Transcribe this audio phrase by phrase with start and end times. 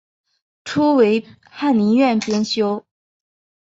[0.65, 2.83] 初为翰林院编修。